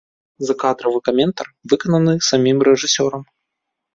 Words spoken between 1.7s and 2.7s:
выкананы самім